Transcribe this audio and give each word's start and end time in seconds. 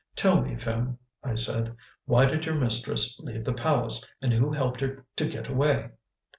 "Tell 0.15 0.41
me, 0.41 0.55
Phim," 0.55 0.97
I 1.23 1.35
said, 1.35 1.75
"why 2.05 2.25
did 2.25 2.43
your 2.47 2.55
mistress 2.55 3.19
leave 3.19 3.43
the 3.43 3.53
palace, 3.53 4.03
and 4.19 4.33
who 4.33 4.51
helped 4.51 4.81
her 4.81 5.05
to 5.17 5.27
get 5.29 5.45
away?" 5.47 5.91